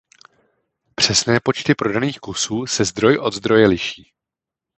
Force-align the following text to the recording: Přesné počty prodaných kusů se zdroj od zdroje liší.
Přesné 0.95 1.39
počty 1.39 1.75
prodaných 1.75 2.19
kusů 2.19 2.65
se 2.67 2.85
zdroj 2.85 3.17
od 3.17 3.33
zdroje 3.33 3.67
liší. 3.67 4.13